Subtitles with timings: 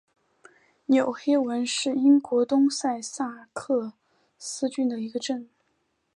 [0.87, 3.93] 纽黑文是英国东萨塞克
[4.39, 5.47] 斯郡的一个镇。